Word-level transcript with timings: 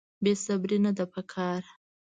بې 0.23 0.33
صبري 0.43 0.77
نه 0.85 0.91
ده 0.97 1.05
په 1.13 1.21
کار. 1.33 1.61